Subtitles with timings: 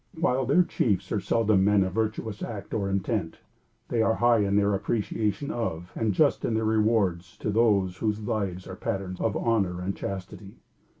[0.19, 3.37] While their chiefs are seldom men of virtuous act or intent,
[3.89, 8.19] they are high in their appreciation of, and just in their rewards to those whose
[8.19, 10.55] lives are patterns of honor and chastity.